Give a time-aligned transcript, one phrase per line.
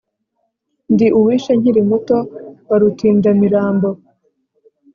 [0.93, 2.17] ndi uwishe nkiri muto
[2.67, 3.89] wa rutindamirambo